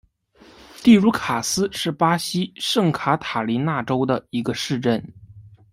[0.83, 5.13] 蒂茹卡斯是巴西圣卡塔琳娜州的一个市镇。